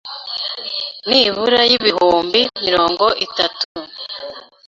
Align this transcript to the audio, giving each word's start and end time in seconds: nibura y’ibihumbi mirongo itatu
nibura 1.09 1.61
y’ibihumbi 1.69 2.41
mirongo 2.65 3.05
itatu 3.25 3.63